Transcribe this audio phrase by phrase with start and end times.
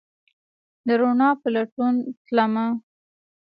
[0.87, 1.93] د روڼا په لټون
[2.25, 2.65] تلمه